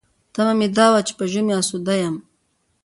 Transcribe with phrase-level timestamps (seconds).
[0.33, 2.15] تمه مې دا وه چې په ژمي اسوده یم.